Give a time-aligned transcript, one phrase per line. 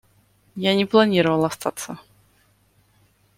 [0.55, 1.99] Я не планировал остаться.